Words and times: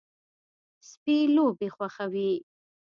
سپي 0.89 1.17
لوبې 1.35 1.67
خوښوي. 1.75 2.31